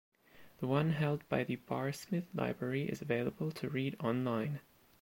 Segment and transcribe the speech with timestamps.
[0.57, 4.59] The one held by the Barr Smith Library is available to read online.